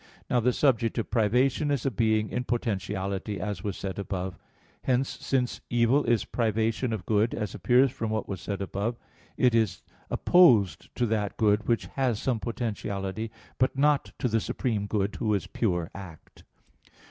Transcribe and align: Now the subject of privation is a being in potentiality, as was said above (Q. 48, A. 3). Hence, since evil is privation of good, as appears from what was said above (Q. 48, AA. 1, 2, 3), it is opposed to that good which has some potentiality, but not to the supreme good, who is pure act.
Now 0.31 0.39
the 0.39 0.51
subject 0.51 0.97
of 0.97 1.11
privation 1.11 1.69
is 1.69 1.85
a 1.85 1.91
being 1.91 2.29
in 2.29 2.43
potentiality, 2.43 3.39
as 3.39 3.63
was 3.63 3.77
said 3.77 3.99
above 3.99 4.33
(Q. 4.33 4.37
48, 4.37 4.39
A. 4.41 4.85
3). 4.87 4.93
Hence, 4.93 5.09
since 5.27 5.61
evil 5.69 6.03
is 6.05 6.25
privation 6.25 6.91
of 6.91 7.05
good, 7.05 7.35
as 7.35 7.53
appears 7.53 7.91
from 7.91 8.09
what 8.09 8.27
was 8.27 8.41
said 8.41 8.63
above 8.63 8.95
(Q. 9.37 9.43
48, 9.43 9.43
AA. 9.43 9.43
1, 9.43 9.51
2, 9.51 9.51
3), 9.53 9.59
it 9.59 9.63
is 9.63 9.81
opposed 10.09 10.95
to 10.95 11.05
that 11.05 11.37
good 11.37 11.67
which 11.67 11.85
has 11.85 12.19
some 12.19 12.39
potentiality, 12.39 13.29
but 13.59 13.77
not 13.77 14.11
to 14.17 14.27
the 14.27 14.39
supreme 14.39 14.87
good, 14.87 15.17
who 15.17 15.35
is 15.35 15.45
pure 15.45 15.91
act. 15.93 16.45